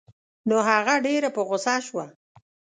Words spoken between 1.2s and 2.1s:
په غوسه شوه.